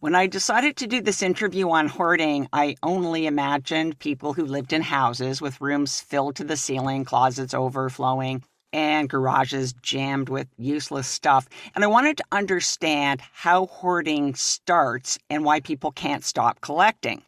[0.00, 4.72] When I decided to do this interview on hoarding, I only imagined people who lived
[4.72, 8.42] in houses with rooms filled to the ceiling, closets overflowing,
[8.72, 11.50] and garages jammed with useless stuff.
[11.74, 17.22] And I wanted to understand how hoarding starts and why people can't stop collecting.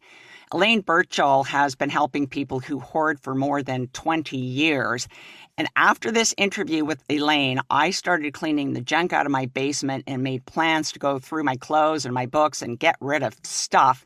[0.51, 5.07] Elaine Birchall has been helping people who hoard for more than 20 years.
[5.55, 10.05] And after this interview with Elaine, I started cleaning the junk out of my basement
[10.07, 13.35] and made plans to go through my clothes and my books and get rid of
[13.43, 14.03] stuff.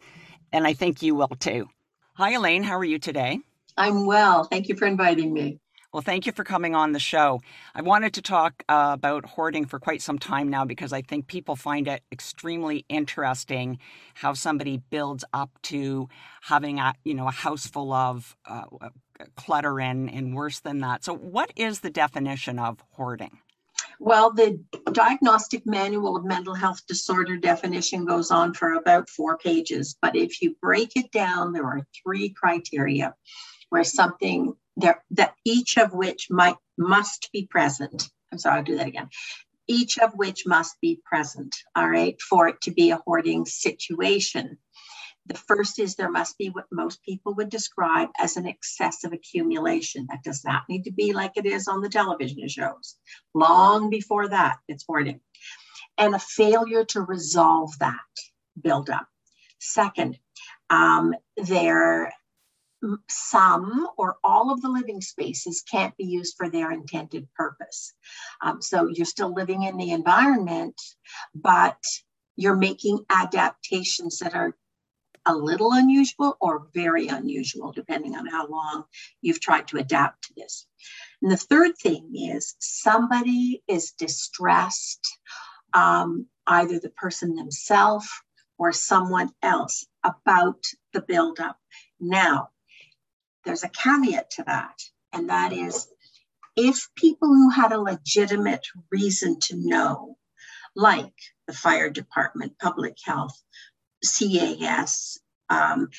[0.51, 1.69] And I think you will too.
[2.15, 2.63] Hi, Elaine.
[2.63, 3.39] How are you today?
[3.77, 4.43] I'm well.
[4.43, 5.59] Thank you for inviting me.
[5.93, 7.41] Well, thank you for coming on the show.
[7.73, 11.27] I wanted to talk uh, about hoarding for quite some time now because I think
[11.27, 13.79] people find it extremely interesting
[14.15, 16.09] how somebody builds up to
[16.41, 18.65] having a you know a house full of uh,
[19.35, 21.03] clutter in, and worse than that.
[21.03, 23.39] So, what is the definition of hoarding?
[23.99, 29.95] Well, the Diagnostic Manual of Mental Health Disorder definition goes on for about four pages.
[30.01, 33.15] But if you break it down, there are three criteria
[33.69, 38.09] where something there that each of which might must be present.
[38.31, 39.09] I'm sorry, I'll do that again.
[39.67, 44.57] Each of which must be present, all right, for it to be a hoarding situation.
[45.27, 50.07] The first is there must be what most people would describe as an excessive accumulation.
[50.09, 52.95] That does not need to be like it is on the television shows.
[53.33, 55.19] Long before that, it's hoarding.
[55.97, 57.95] And a failure to resolve that
[58.61, 59.07] buildup.
[59.59, 60.17] Second,
[60.69, 62.13] um, there
[63.09, 67.93] some or all of the living spaces can't be used for their intended purpose.
[68.41, 70.79] Um, so you're still living in the environment,
[71.33, 71.79] but
[72.35, 74.55] you're making adaptations that are
[75.27, 78.85] a little unusual or very unusual, depending on how long
[79.21, 80.65] you've tried to adapt to this.
[81.21, 85.05] And the third thing is somebody is distressed,
[85.73, 88.09] um, either the person themselves
[88.57, 90.63] or someone else about
[90.93, 91.59] the buildup.
[91.99, 92.49] Now,
[93.43, 94.79] there's a caveat to that,
[95.13, 95.87] and that is
[96.55, 100.17] if people who had a legitimate reason to know,
[100.75, 101.13] like
[101.47, 103.41] the fire department, public health,
[104.03, 105.19] CAS,
[105.49, 105.89] um,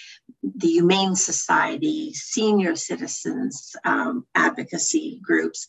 [0.42, 5.66] the Humane Society, senior citizens um, advocacy groups,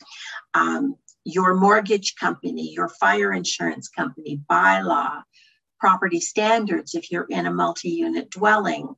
[0.54, 5.24] um, your mortgage company, your fire insurance company, bylaw,
[5.80, 8.96] property standards if you're in a multi-unit dwelling,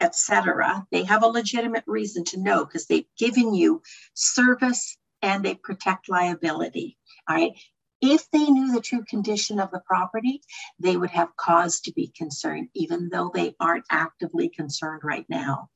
[0.00, 0.86] etc.
[0.90, 3.82] They have a legitimate reason to know because they've given you
[4.14, 6.96] service and they protect liability.
[7.28, 7.52] All right.
[8.00, 10.42] If they knew the true condition of the property,
[10.78, 15.68] they would have cause to be concerned, even though they aren't actively concerned right now.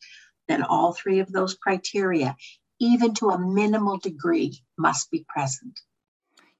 [0.48, 2.36] Then all three of those criteria,
[2.80, 5.80] even to a minimal degree, must be present.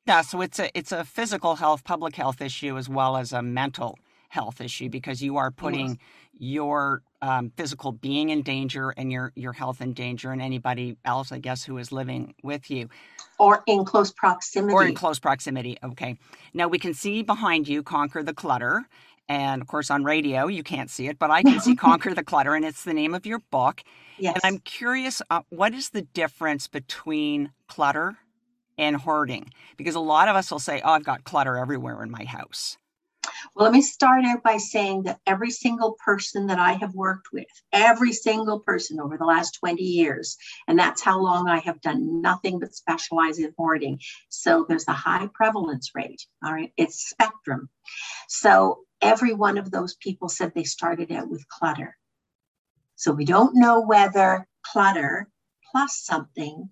[0.07, 3.43] Yeah, so it's a it's a physical health, public health issue as well as a
[3.43, 3.99] mental
[4.29, 5.97] health issue because you are putting yes.
[6.39, 11.33] Your um, physical being in danger and your your health in danger and anybody else
[11.33, 12.89] i guess who is living with you.
[13.39, 14.73] Or in close proximity.
[14.73, 16.17] Or in close proximity okay.
[16.53, 18.85] Now we can see behind you conquer the clutter
[19.29, 22.25] and of course on radio you can't see it but i can see conquer the
[22.25, 23.83] clutter and it's the name of your book.
[24.19, 24.35] Yes.
[24.35, 28.17] and i'm curious uh, what is the difference between clutter
[28.77, 29.51] and hoarding?
[29.77, 32.77] Because a lot of us will say oh i've got clutter everywhere in my house
[33.55, 37.29] well, let me start out by saying that every single person that I have worked
[37.33, 40.37] with, every single person over the last 20 years,
[40.67, 44.01] and that's how long I have done nothing but specialize in hoarding.
[44.29, 46.27] So there's a high prevalence rate.
[46.45, 47.69] All right, it's spectrum.
[48.29, 51.97] So every one of those people said they started out with clutter.
[52.97, 55.29] So we don't know whether clutter
[55.71, 56.71] plus something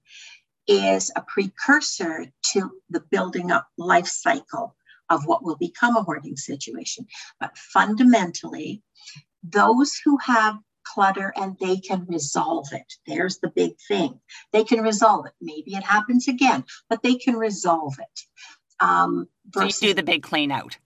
[0.67, 4.77] is a precursor to the building up life cycle
[5.13, 7.07] of what will become a hoarding situation.
[7.39, 8.83] But fundamentally,
[9.43, 12.93] those who have clutter and they can resolve it.
[13.07, 14.21] There's the big thing.
[14.53, 15.33] They can resolve it.
[15.41, 18.21] Maybe it happens again, but they can resolve it.
[18.81, 20.77] Um, versus, so you do the big clean out.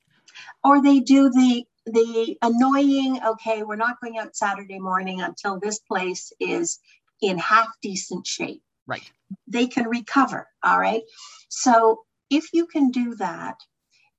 [0.63, 5.79] Or they do the the annoying, okay, we're not going out Saturday morning until this
[5.79, 6.81] place is
[7.23, 8.61] in half decent shape.
[8.89, 9.09] Right.
[9.47, 10.49] They can recover.
[10.65, 11.03] All right.
[11.49, 13.55] So if you can do that,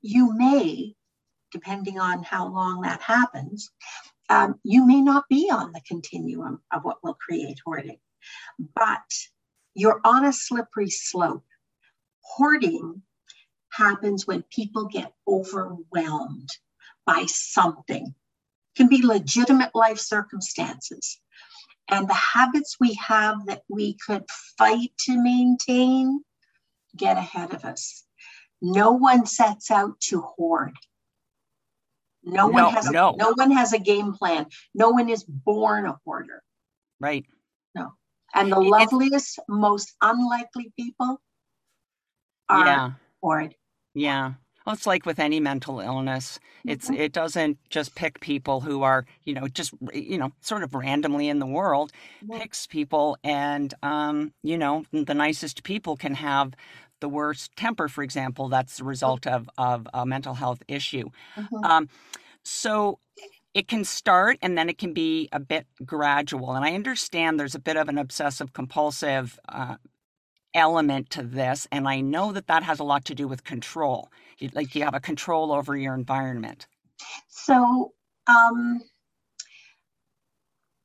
[0.02, 0.96] you may,
[1.52, 3.72] depending on how long that happens,
[4.30, 8.00] um, you may not be on the continuum of what will create hoarding,
[8.76, 9.02] but
[9.74, 11.46] you're on a slippery slope.
[12.22, 13.04] Hoarding
[13.72, 16.50] happens when people get overwhelmed
[17.06, 18.06] by something.
[18.06, 21.20] It can be legitimate life circumstances.
[21.90, 24.26] And the habits we have that we could
[24.58, 26.22] fight to maintain
[26.98, 28.07] get ahead of us.
[28.62, 30.74] No one sets out to hoard.
[32.24, 33.16] No one No, has a, no.
[33.18, 34.48] no one has a game plan.
[34.74, 36.44] No one is born a hoarder.
[37.00, 37.26] Right.
[37.76, 37.94] No.
[38.34, 41.22] And the it's- loveliest, most unlikely people
[42.50, 42.92] are Yeah.
[43.22, 43.56] hoard.
[43.94, 44.34] Yeah.
[44.66, 46.40] Well, it's like with any mental illness.
[46.66, 47.00] It's Mhm.
[47.00, 51.30] it doesn't just pick people who are, you know, just you know, sort of randomly
[51.30, 51.94] in the world.
[52.22, 52.40] Yeah.
[52.40, 56.54] Picks people and um, you know, the nicest people can have
[57.00, 58.50] the worst temper, for example.
[58.50, 61.10] That's the result of of a mental health issue.
[61.38, 61.66] Mhm.
[61.66, 61.90] Um,
[62.44, 63.00] so
[63.54, 66.54] it can start and then it can be a bit gradual.
[66.54, 69.76] And I understand there's a bit of an obsessive compulsive uh,
[70.54, 71.68] element to this.
[71.72, 74.12] And I know that that has a lot to do with control.
[74.38, 76.68] You, like you have a control over your environment.
[77.30, 77.94] So
[78.28, 78.82] um,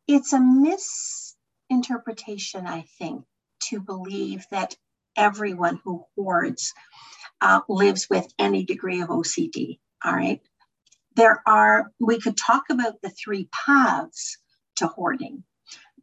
[0.06, 3.25] it's a misinterpretation, I think,
[3.65, 4.76] to believe that
[5.17, 6.73] everyone who hoards
[7.41, 9.79] uh, lives with any degree of OCD.
[10.05, 10.41] All right.
[11.17, 14.38] There are, we could talk about the three paths
[14.76, 15.44] to hoarding.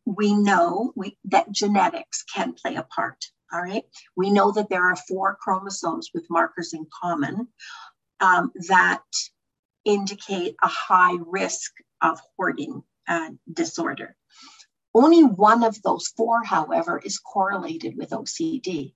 [0.06, 3.25] We know we, that genetics can play a part.
[3.51, 3.83] All right.
[4.15, 7.47] We know that there are four chromosomes with markers in common
[8.19, 9.01] um, that
[9.85, 11.71] indicate a high risk
[12.01, 14.15] of hoarding uh, disorder.
[14.94, 18.94] Only one of those four, however, is correlated with OCD.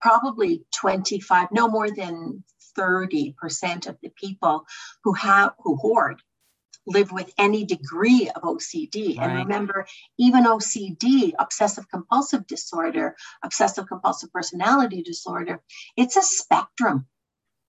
[0.00, 2.44] Probably 25, no more than
[2.78, 4.64] 30% of the people
[5.04, 6.22] who have who hoard
[6.86, 9.18] live with any degree of OCD.
[9.18, 9.86] And remember,
[10.18, 13.14] even OCD, obsessive compulsive disorder,
[13.44, 15.60] obsessive compulsive personality disorder,
[15.96, 17.06] it's a spectrum.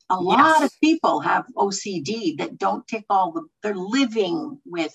[0.10, 0.64] A lot Yes.
[0.74, 4.94] of people have OCD that don't tick all the, they're living with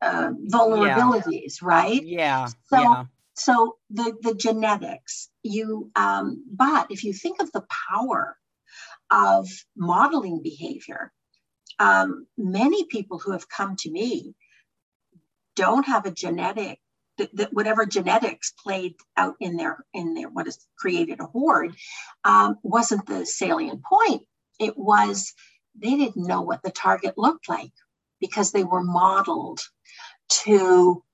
[0.00, 2.02] uh, vulnerabilities, right?
[2.02, 2.46] Yeah.
[2.46, 3.04] So- yeah.
[3.34, 8.36] So the, the genetics, you, um, but if you think of the power
[9.10, 11.12] of modeling behavior,
[11.78, 14.34] um, many people who have come to me
[15.56, 16.80] don't have a genetic
[17.18, 21.74] that, whatever genetics played out in their in their what has created a hoard
[22.24, 24.24] um, wasn't the salient point.
[24.60, 25.34] It was
[25.78, 27.72] they didn't know what the target looked like
[28.20, 29.60] because they were modeled
[30.44, 31.04] to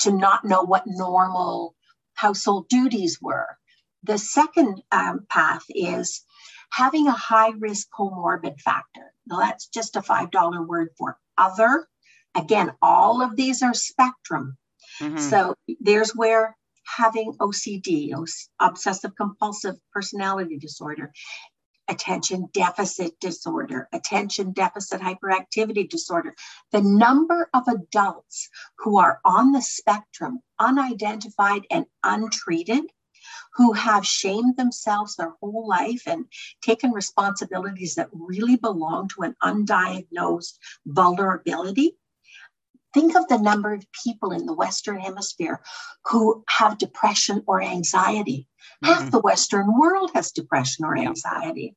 [0.00, 1.74] to not know what normal
[2.14, 3.58] household duties were.
[4.02, 6.24] The second um, path is
[6.70, 9.12] having a high risk comorbid factor.
[9.26, 11.86] Now, that's just a $5 word for other.
[12.34, 14.56] Again, all of these are spectrum.
[15.00, 15.18] Mhm.
[15.18, 18.12] So there's where having OCD,
[18.60, 21.12] obsessive compulsive personality disorder,
[21.88, 26.34] attention deficit disorder, attention deficit hyperactivity disorder,
[26.72, 28.48] the number of adults
[28.78, 32.84] who are on the spectrum, unidentified and untreated,
[33.54, 36.26] who have shamed themselves their whole life and
[36.62, 41.96] taken responsibilities that really belong to an undiagnosed vulnerability.
[42.96, 45.60] Think of the number of people in the Western Hemisphere
[46.06, 48.48] who have depression or anxiety.
[48.82, 49.10] Half Mhm.
[49.10, 51.76] the Western world has depression or anxiety.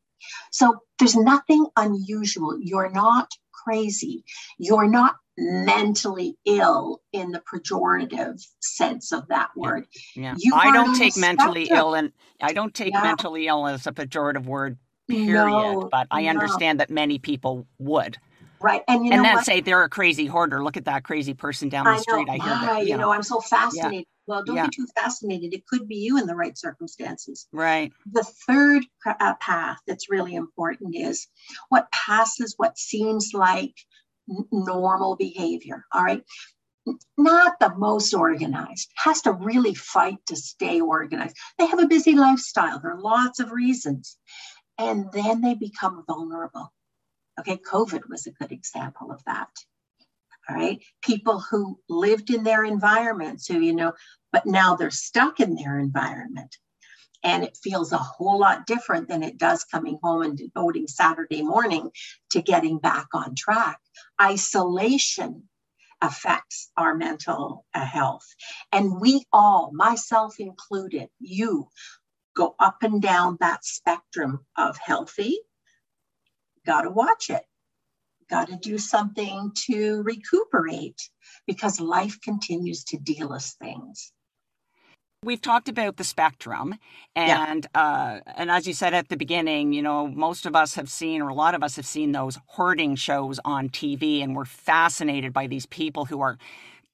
[0.54, 2.58] So there's nothing unusual.
[2.62, 4.24] You're not crazy.
[4.58, 9.88] You're not mentally ill in the pejorative sense of that word.
[10.16, 10.36] Yeah.
[10.38, 11.80] you I don't take mentally spectrum.
[11.88, 13.04] ill and I don't take Yeah.
[13.04, 14.78] mentally ill as a pejorative word,
[15.10, 15.34] period.
[15.34, 16.30] No, but I no.
[16.30, 18.18] understand that many people would.
[18.62, 18.82] Right.
[18.88, 19.46] And you and know then what?
[19.46, 20.64] say they're a crazy hoarder.
[20.64, 22.02] Look at that crazy person down the I know.
[22.02, 22.30] street.
[22.30, 22.88] I hear that.
[22.88, 24.06] you know, I'm so fascinated.
[24.28, 24.66] Well, don't Yeah.
[24.68, 25.54] be too fascinated.
[25.54, 27.48] It could be you in the right circumstances.
[27.52, 27.92] Right.
[28.12, 31.28] The third uh, path that's really important is
[31.70, 33.74] what passes what seems like
[34.30, 35.86] n- normal behavior.
[35.94, 36.24] All right.
[37.18, 41.36] Not the most organized, has to really fight to stay organized.
[41.58, 42.80] They have a busy lifestyle.
[42.80, 44.18] There are lots of reasons.
[44.80, 46.72] And then they become vulnerable.
[47.40, 47.58] Okay.
[47.58, 49.50] COVID was a good example of that.
[50.50, 50.82] All right.
[51.02, 53.94] People who lived in their environments, who, you know,
[54.32, 56.58] but now they're stuck in their environment
[57.24, 61.42] and it feels a whole lot different than it does coming home and devoting Saturday
[61.42, 61.92] morning
[62.32, 63.80] to getting back on track.
[64.22, 65.44] Isolation
[66.02, 68.26] affects our mental uh, health.
[68.72, 71.68] And we all, myself included, you
[72.36, 75.38] go up and down that spectrum of healthy.
[76.70, 77.44] Got to watch it.
[78.30, 81.02] Got to do something to recuperate
[81.48, 84.14] because life continues to deal us things.
[85.24, 86.76] We've talked about the spectrum,
[87.26, 87.46] Yeah.
[87.46, 90.90] and uh, and as you said at the beginning, you know, most of us have
[90.90, 94.46] seen, or a lot of us have seen those hoarding shows on TV, and we're
[94.46, 96.38] fascinated by these people who are,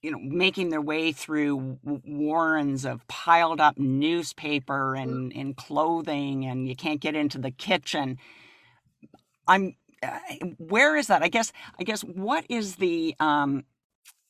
[0.01, 6.67] you know, making their way through warrens of piled up newspaper and and clothing, and
[6.67, 8.17] you can't get into the kitchen.
[9.47, 9.75] I'm
[10.57, 11.23] where is that?
[11.23, 13.63] I guess I guess what is the um,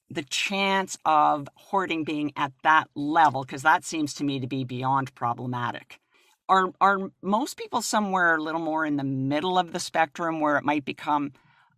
[0.10, 3.44] the chance of hoarding being at that level?
[3.44, 6.00] Because that seems to me to be beyond problematic.
[6.48, 10.58] Are are most people somewhere a little more in the middle of the spectrum where
[10.58, 11.34] it might become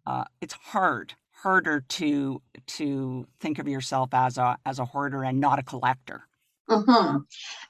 [0.06, 5.40] uh, it's hard harder to to think of yourself as a as a hoarder and
[5.40, 6.24] not a collector.
[6.70, 7.20] Mm-hmm.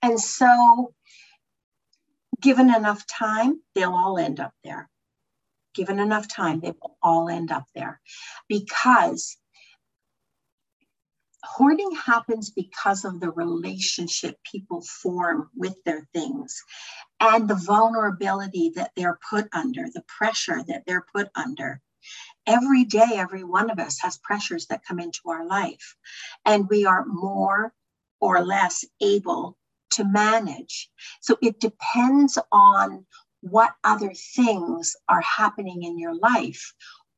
[0.02, 0.94] And so,
[2.42, 4.90] given enough time, they'll all end up there.
[5.77, 8.01] Given enough time, they will all end up there
[8.50, 9.38] because
[11.43, 16.62] hoarding happens because of the relationship people form with their things
[17.19, 21.79] and the vulnerability that they're put under, the pressure that they're put under
[22.48, 25.96] every day, every one of us has pressures that come into our life,
[26.46, 27.74] and we are more
[28.19, 29.57] or less able
[29.91, 30.89] to manage.
[31.22, 33.05] So it depends on
[33.41, 36.74] what other things are happening in your life.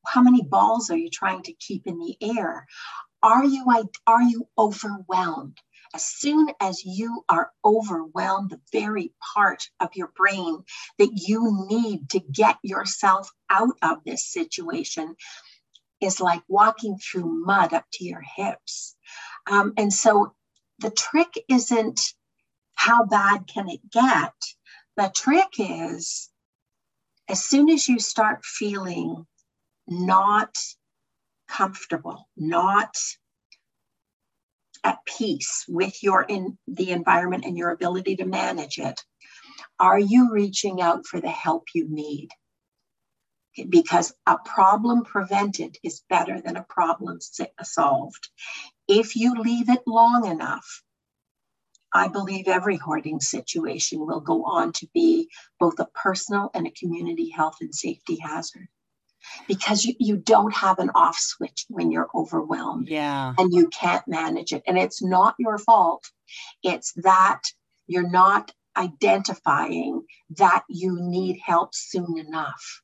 [0.06, 2.68] How many balls are you trying to keep in the air?
[3.22, 3.66] Are you
[4.08, 5.58] are you overwhelmed?
[5.94, 10.64] as soon as you are overwhelmed, the very part of your brain
[11.00, 15.16] that you need to get yourself out of this situation
[16.00, 18.96] is like walking through mud up to your hips.
[19.48, 20.34] Um, and so
[20.80, 22.14] the trick isn't
[22.76, 24.34] how bad can it get?
[25.00, 26.30] The trick is
[27.30, 29.26] as soon as you start feeling
[29.88, 30.54] not
[31.48, 32.94] comfortable, not
[34.84, 39.02] at peace with your in the environment and your ability to manage it
[39.80, 42.32] are you reaching out for the help you need?
[43.70, 47.20] Because a problem prevented is better than a problem
[47.64, 48.30] solved.
[48.90, 50.84] If you leave it long enough
[51.94, 55.30] I believe every hoarding situation will go on to be
[55.60, 58.68] both a personal and a community health and safety hazard.
[59.48, 63.34] Because you, you don't have an off switch when you're overwhelmed yeah.
[63.38, 64.64] and you can't manage it.
[64.66, 66.04] And it's not your fault.
[66.64, 67.42] It's that
[67.86, 70.04] you're not identifying
[70.38, 72.82] that you need help soon enough.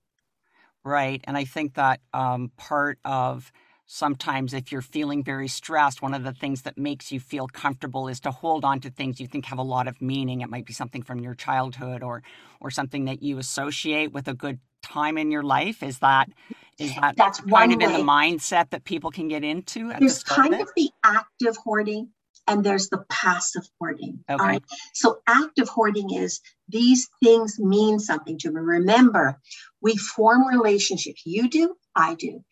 [0.84, 1.24] Right.
[1.24, 3.52] And i think that um, part of
[3.96, 8.08] sometimes if you're feeling very stressed one of the things that makes you feel comfortable
[8.08, 10.66] is to hold on to things you think have a lot of meaning it might
[10.66, 12.22] be something from your childhood or
[12.60, 15.84] or something that you associate with a good time in your life?
[15.84, 16.30] Is that
[16.78, 17.86] is that that's kind of way.
[17.86, 19.94] in the mindset that people can get into?
[20.00, 22.10] there's the kind of, of, the active hoarding
[22.48, 24.24] and there's the passive hoarding.
[24.30, 24.42] Okay.
[24.42, 24.64] All right.
[24.94, 28.60] So active hoarding is these things mean something to me.
[28.60, 29.40] Remember,
[29.82, 31.22] we form relationships.
[31.26, 32.44] You do, I do.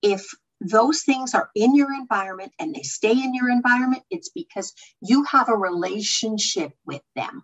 [0.00, 0.26] If
[0.68, 5.24] those things are in your environment and they stay in your environment, it's because you
[5.24, 7.42] have a relationship with them.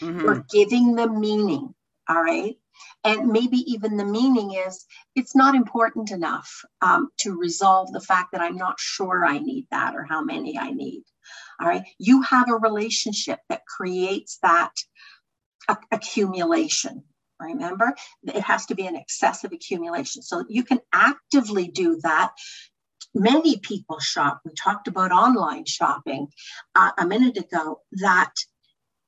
[0.00, 0.20] Mm-hmm.
[0.20, 1.74] You're giving them meaning.
[2.08, 2.56] All right.
[3.04, 4.84] And maybe even the meaning is
[5.14, 6.50] it's not important enough
[6.82, 10.58] um, to resolve the fact that I'm not sure I need that or how many
[10.58, 11.02] I need.
[11.60, 11.84] All right.
[11.98, 14.72] You have a relationship that creates that
[15.68, 17.04] a- accumulation.
[17.40, 20.22] Remember, it has to be an excessive accumulation.
[20.22, 22.32] So you can actively do that
[23.14, 24.40] many people shop.
[24.44, 26.28] We talked about online shopping
[26.74, 28.32] uh, a minute ago, that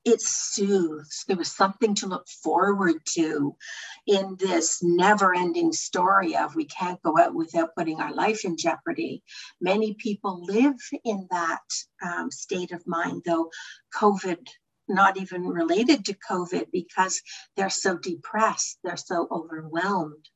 [0.05, 1.25] it soothes.
[1.27, 3.57] There was something to look forward to
[4.05, 8.55] in this never ending story of we can't go out without putting our life in
[8.55, 9.21] jeopardy.
[9.59, 11.59] Many people live in that
[12.01, 13.49] um, state of mind, though
[13.93, 14.47] COVID
[14.87, 17.21] not even related to COVID because
[17.55, 20.29] they're so depressed, they're so overwhelmed.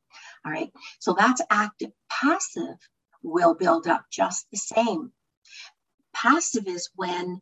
[0.46, 1.92] All right, so that's active.
[2.10, 2.78] Passive
[3.24, 5.12] will build up just the same.
[6.14, 7.42] Passive is when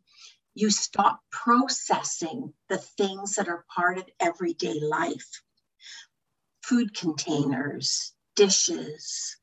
[0.54, 5.42] you stop processing the things that are part of everyday life
[6.62, 9.36] food containers, dishes,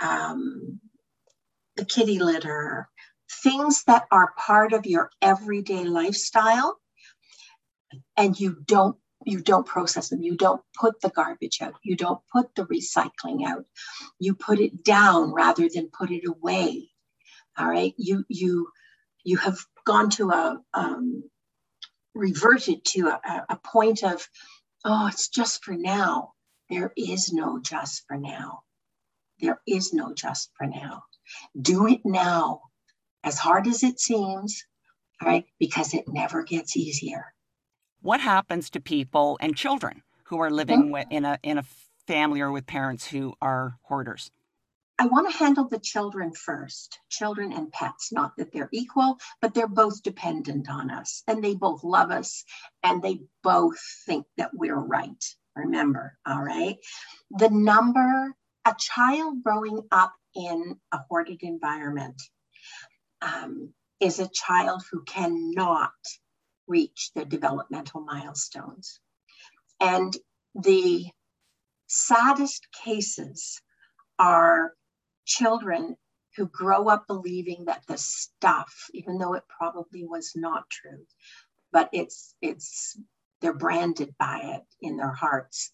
[0.00, 0.80] um,
[1.76, 2.88] the kitty litter,
[3.42, 6.78] things that are part of your everyday lifestyle,
[8.16, 8.96] and you don't
[9.26, 10.22] you don't process them.
[10.22, 11.74] You don't put the garbage out.
[11.82, 13.64] You don't put the recycling out.
[14.18, 16.90] You put it down rather than put it away.
[17.58, 17.94] All right?
[17.98, 18.68] You you
[19.24, 21.24] you have gone to a um,
[22.14, 24.26] reverted to a, a point of
[24.84, 26.32] oh it's just for now.
[26.70, 28.62] There is no just for now.
[29.40, 31.04] There is no just for now.
[31.60, 32.62] Do it now.
[33.24, 34.64] As hard as it seems
[35.22, 35.44] all right?
[35.58, 37.33] Because it never gets easier
[38.04, 40.92] what happens to people and children who are living mm-hmm.
[40.92, 41.64] with, in a in a
[42.06, 44.30] family or with parents who are hoarders
[44.96, 49.52] I want to handle the children first, children and pets, not that they're equal, but
[49.52, 52.44] they're both dependent on us and they both love us
[52.84, 55.24] and they both think that we're right.
[55.56, 56.76] Remember, all right?
[57.30, 62.22] The number a child growing up in a hoarded environment
[63.20, 65.92] um, is a child who cannot
[66.66, 69.00] reach their developmental milestones.
[69.80, 70.16] And
[70.54, 71.06] the
[71.86, 73.60] saddest cases
[74.18, 74.72] are
[75.24, 75.96] children
[76.36, 81.06] who grow up believing that the stuff, even though it probably was not true,
[81.72, 82.98] but it's it's
[83.40, 85.70] they're branded by it in their hearts,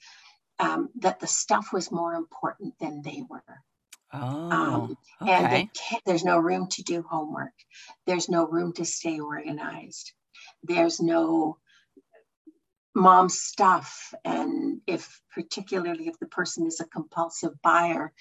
[0.59, 3.63] um, that the stuff was more important than they were.
[4.13, 5.63] Oh, Um, okay.
[5.63, 5.71] and
[6.05, 7.53] there's no room to do homework.
[8.07, 10.13] There's no room to stay organized.
[10.63, 11.59] There's no
[12.95, 14.13] mom stuff.
[14.25, 18.13] And if, particularly if the person is a compulsive buyer,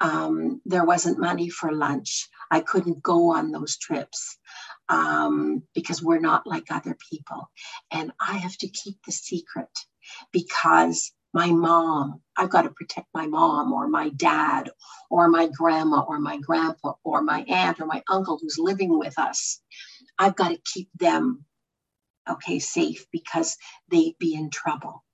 [0.00, 2.28] um, there wasn't money for lunch.
[2.50, 4.38] I couldn't go on those trips
[4.88, 7.50] um, because we're not like other people.
[7.92, 9.70] And I have to keep the secret
[10.32, 14.70] because my mom, I've got to protect my mom or my dad
[15.10, 19.18] or my grandma or my grandpa or my aunt or my uncle who's living with
[19.18, 19.60] us.
[20.18, 21.44] I've got to keep them
[22.28, 23.56] okay safe because
[23.90, 25.04] they'd be in trouble.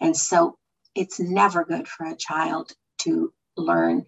[0.00, 0.58] And so
[0.94, 4.04] it's never good for a child to learn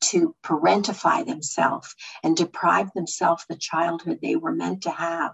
[0.00, 5.32] to parentify themselves and deprive themselves the childhood they were meant to have.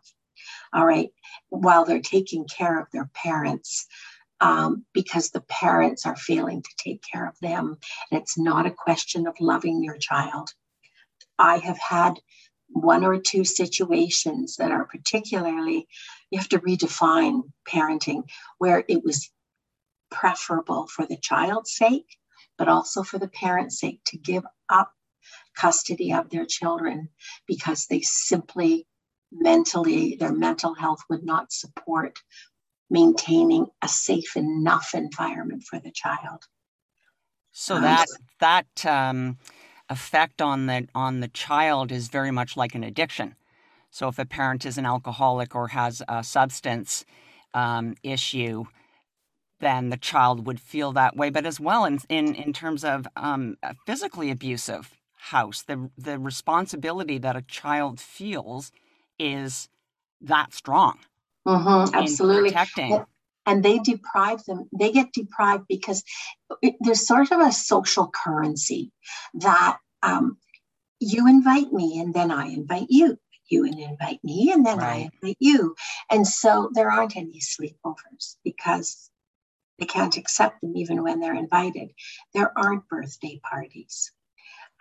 [0.72, 1.10] All right,
[1.48, 3.86] while they're taking care of their parents.
[4.38, 7.78] Um, because the parents are failing to take care of them.
[8.10, 10.50] And it's not a question of loving your child.
[11.38, 12.20] I have had
[12.68, 15.86] one or two situations that are particularly,
[16.30, 18.24] you have to redefine parenting,
[18.58, 19.30] where it was
[20.10, 22.16] preferable for the child's sake,
[22.58, 24.92] but also for the parent's sake to give up
[25.56, 27.08] custody of their children
[27.46, 28.86] because they simply
[29.32, 32.18] mentally, their mental health would not support
[32.88, 36.44] maintaining a safe enough environment for the child.
[37.52, 38.06] So Um, that
[38.38, 39.38] that um,
[39.90, 43.36] effect on the on the child is very much like an addiction.
[43.90, 47.04] So if a parent is an alcoholic or has a substance
[47.54, 48.66] um, issue,
[49.60, 51.30] then the child would feel that way.
[51.30, 56.18] But as well, in in, in terms of um, a physically abusive house, the the
[56.18, 58.72] responsibility that a child feels
[59.18, 59.68] is
[60.20, 60.98] that strong
[61.46, 62.50] Mhm, in absolutely.
[62.50, 63.04] protecting.
[63.46, 66.02] And they deprive them they get deprived because
[66.62, 68.92] it, there's sort of a social currency
[69.34, 70.36] that um,
[71.00, 75.36] you invite me and then i invite you you invite me and then i invite
[75.38, 75.74] you.
[76.10, 79.10] And so there aren't any sleepovers because
[79.78, 81.92] they can't accept them even when they're invited.
[82.34, 84.12] There aren't birthday parties.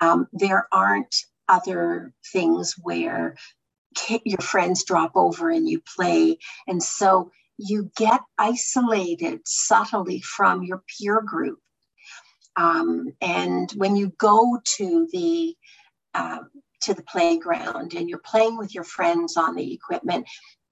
[0.01, 1.15] Um, there aren't
[1.47, 3.35] other things where
[4.23, 6.37] your friends drop over and you play.
[6.67, 11.59] And so you get isolated subtly from your peer group.
[12.55, 15.55] Um, and when you go to the
[16.13, 16.49] um,
[16.81, 20.27] to the playground and you're playing with your friends on the equipment,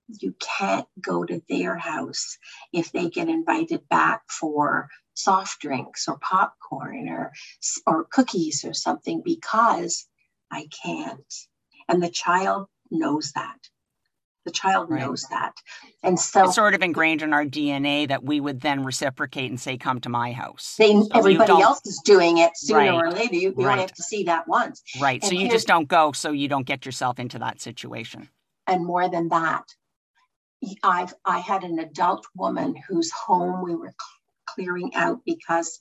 [0.08, 2.38] you can't go to their house
[2.72, 7.32] if they get invited back for soft drinks or popcorn or
[7.86, 10.08] or cookies or something because
[10.52, 11.34] I can't.
[11.90, 13.58] And the child knows that.
[14.46, 15.02] The child Right.
[15.02, 15.54] knows that.
[16.04, 19.60] And so It's sort of ingrained in our DNA that we would then reciprocate and
[19.60, 22.90] say, "Come to my house." they So everybody else is doing it sooner Right.
[22.94, 23.36] or later.
[23.36, 23.72] You, you Right.
[23.74, 24.82] only have to see that once.
[25.00, 25.24] Right.
[25.24, 28.30] So you just don't go so you don't get yourself into that situation.
[28.68, 29.64] And more than that,
[30.84, 35.80] I've I had an adult woman whose home we were cl- clearing out because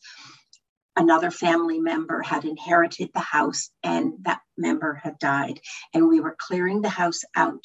[0.97, 5.61] another family member had inherited the house and that member had died.
[5.95, 7.65] And we were clearing the house out.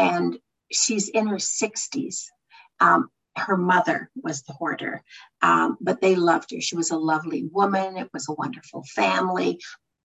[0.00, 0.38] And
[0.72, 2.24] she's in her 60s.
[2.80, 5.02] Um, her mother was the hoarder,
[5.42, 6.60] um, but they loved her.
[6.60, 7.96] She was a lovely woman.
[7.96, 9.60] It was a wonderful family,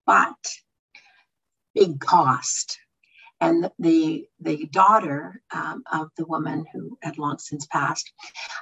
[0.06, 0.36] but
[1.74, 2.78] big cost.
[3.42, 8.12] And the the, daughter um, of the woman who had long since passed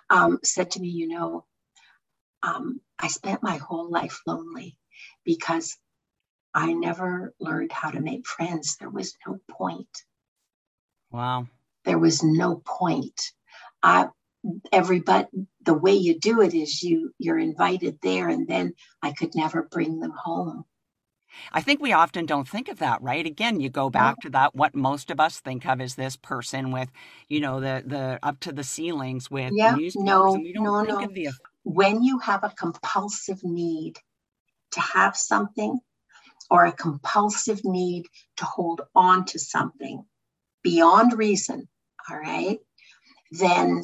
[0.09, 1.45] um, said to me, "You know,
[2.41, 4.77] um, I spent my whole life lonely
[5.23, 5.77] because
[6.53, 8.77] I never learned how to make friends.
[8.77, 9.89] There was no point.
[11.13, 11.47] Wow.
[11.85, 13.21] There was no point.
[13.83, 14.07] I,
[14.71, 15.27] everybody,
[15.63, 18.73] the way you do it is you you're invited there, and then
[19.03, 20.65] I could never bring them home.
[21.53, 23.25] I think we often don't think of that, right?
[23.25, 26.71] Again, you go back to that what most of us think of as this person
[26.71, 26.89] with,
[27.29, 30.83] you know, the the up to the ceilings with Yeah, no, and we don't no,
[30.83, 31.09] no.
[31.23, 33.97] the When you have a compulsive need
[34.73, 35.79] to have something,
[36.51, 38.05] or a compulsive need
[38.37, 40.05] to hold on to something
[40.63, 41.67] beyond reason,
[42.09, 42.59] all right,
[43.31, 43.83] then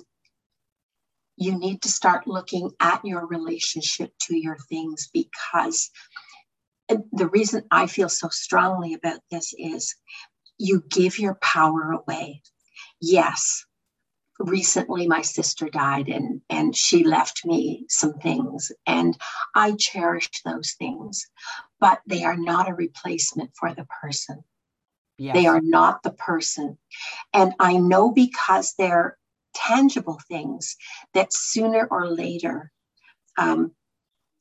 [1.38, 5.90] you need to start looking at your relationship to your things because
[6.90, 9.96] uh, the reason I feel so strongly about this is
[10.58, 12.42] you give your power away.
[13.00, 13.66] Yes,
[14.40, 19.18] recently my sister died and and she left me some things and
[19.56, 21.28] I cherish those things,
[21.80, 24.44] but they are not a replacement for the person.
[25.20, 25.36] Yes.
[25.36, 26.78] They are not the person.
[27.34, 29.18] And I know because they're
[29.54, 30.78] tangible things
[31.14, 32.72] that sooner or later
[33.38, 33.72] um,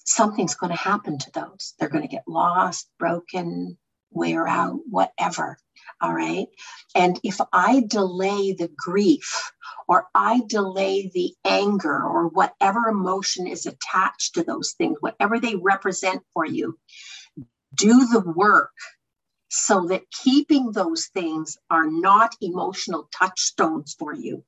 [0.05, 1.75] something's going to happen to those.
[1.79, 3.77] They're going to get lost, broken,
[4.11, 5.59] wear out, whatever.
[6.01, 6.47] All right.
[6.95, 9.53] And if I delay the grief
[9.89, 15.57] or I delay the anger or whatever emotion is attached to those things, whatever they
[15.57, 16.79] represent for you,
[17.75, 18.71] do the work
[19.49, 24.45] so that keeping those things are not emotional touchstones for you.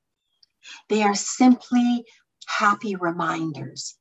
[0.89, 2.05] They are simply
[2.47, 3.97] happy reminders.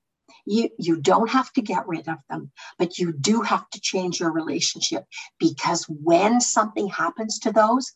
[0.46, 4.20] You, you don't have to get rid of them, but you do have to change
[4.20, 5.06] your relationship
[5.40, 7.92] because when something happens to those,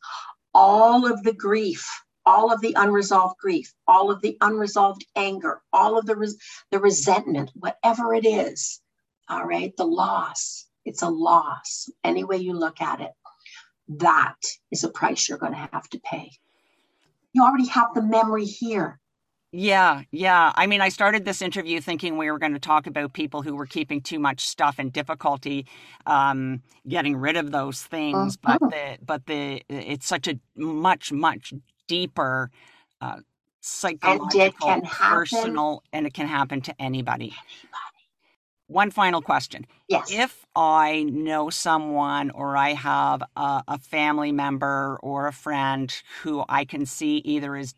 [0.53, 1.87] all of the grief,
[2.25, 6.37] all of the unresolved grief, all of the unresolved anger, all of the, res-
[6.71, 8.81] the resentment, whatever it is,
[9.29, 13.11] all right, the loss, it's a loss, any way you look at it.
[13.87, 14.37] That
[14.71, 16.31] is a price you're going to have to pay.
[17.33, 18.99] You already have the memory here.
[19.55, 20.51] Yeah, yeah.
[20.55, 23.55] I mean, I started this interview thinking we were going to talk about people who
[23.55, 25.67] were keeping too much stuff and difficulty
[26.07, 28.57] um, getting rid of those things, uh-huh.
[28.59, 31.53] but the but the it's such a much much
[31.87, 32.49] deeper
[32.99, 33.17] uh,
[33.61, 37.25] psychological, personal, and it can happen to anybody.
[37.25, 37.35] anybody.
[38.73, 39.67] One final question.
[39.87, 40.11] Yes.
[40.11, 46.43] If I know someone or I have a, a, family member or a friend who
[46.49, 47.75] I can see either is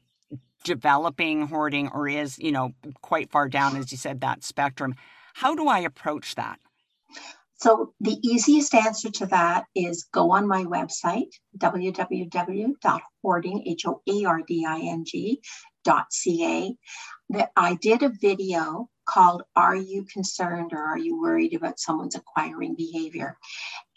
[0.64, 4.96] developing hoarding or is, you know, quite far down, as you said, that spectrum,
[5.34, 6.62] how do I approach that?
[7.56, 11.28] So the easiest answer to that is go on my website,
[11.58, 15.42] www.hoarding, H-O-A-R-D-I-N-G,
[15.86, 16.76] .ca.
[17.32, 22.16] That I did a video called Are You Concerned or Are You Worried About Someone's
[22.16, 23.38] Acquiring Behavior?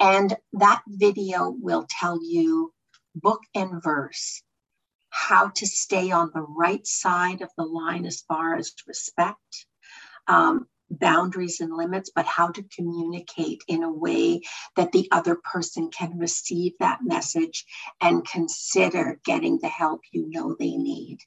[0.01, 2.73] And that video will tell you
[3.15, 4.43] book and verse
[5.11, 9.67] how to stay on the right side of the line as far as respect,
[10.27, 14.41] um, boundaries and limits, but how to communicate in a way
[14.77, 17.65] that the other person can receive that message
[18.01, 21.19] and consider getting the help you know they need.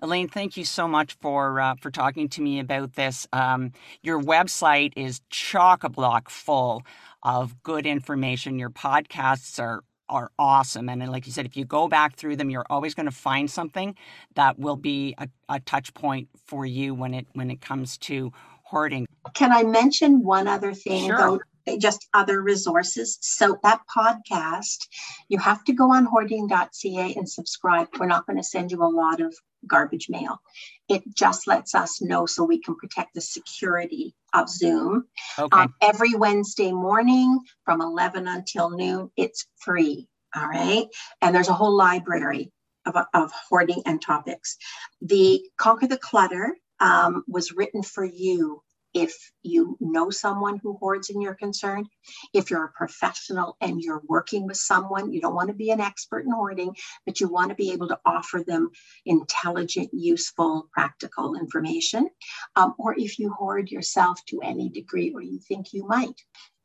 [0.00, 3.26] Elaine, thank you so much for uh, for talking to me about this.
[3.32, 6.82] Um, your website is chock a block full
[7.24, 8.58] of good information.
[8.58, 12.48] Your podcasts are are awesome, and like you said, if you go back through them,
[12.48, 13.96] you're always going to find something
[14.36, 18.32] that will be a, a touch point for you when it when it comes to
[18.62, 19.04] hoarding.
[19.34, 21.18] Can I mention one other thing sure.
[21.18, 21.40] though?
[21.76, 23.18] just other resources.
[23.20, 24.88] So that podcast,
[25.28, 27.88] you have to go on hoarding.ca and subscribe.
[27.98, 29.34] We're not going to send you a lot of
[29.66, 30.40] garbage mail.
[30.88, 35.06] It just lets us know so we can protect the security of Zoom.
[35.38, 35.56] Okay.
[35.56, 40.08] Um, every Wednesday morning from 11 until noon, it's free.
[40.34, 40.86] All right.
[41.22, 42.52] And there's a whole library
[42.86, 44.56] of, of hoarding and topics.
[45.02, 48.62] The Conquer the Clutter um, was written for you
[48.94, 51.86] if you know someone who hoards and you're concerned,
[52.32, 55.80] if you're a professional and you're working with someone, you don't want to be an
[55.80, 56.74] expert in hoarding,
[57.04, 58.70] but you want to be able to offer them
[59.04, 62.08] intelligent, useful, practical information.
[62.56, 66.20] Um, or if you hoard yourself to any degree or you think you might.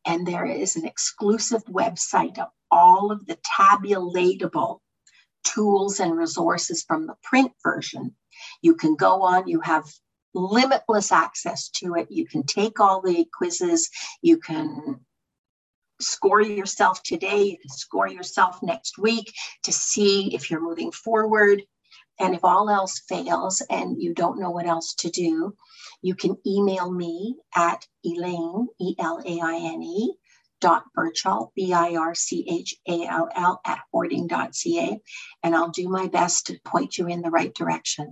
[0.05, 4.79] And there is an exclusive website of all of the tabulatable
[5.43, 8.15] tools and resources from the print version.
[8.61, 9.85] You can go on, you have
[10.33, 12.07] limitless access to it.
[12.09, 13.89] You can take all the quizzes,
[14.21, 14.99] you can
[15.99, 21.61] score yourself today, you can score yourself next week to see if you're moving forward.
[22.19, 25.55] And if all else fails and you don't know what else to do,
[26.01, 30.13] you can email me at Elaine, E L A I N E,
[30.63, 34.99] dot Birchall, B I R C H A L L, at hoarding.ca,
[35.43, 38.01] and I'll do my best to point you in the right direction.